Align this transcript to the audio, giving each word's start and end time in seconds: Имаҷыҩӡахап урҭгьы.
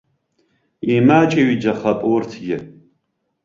Имаҷыҩӡахап 0.95 1.99
урҭгьы. 2.13 2.57